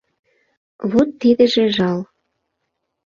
[0.91, 1.99] Вот тидыже жал...